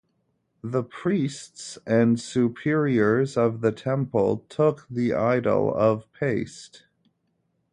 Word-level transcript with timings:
The 0.63 0.81
priests 0.83 1.77
and 1.85 2.19
superiors 2.19 3.37
of 3.37 3.61
the 3.61 3.71
temple 3.71 4.43
took 4.49 4.87
the 4.89 5.13
idol 5.13 5.71
of 5.75 6.11
paste. 6.11 6.87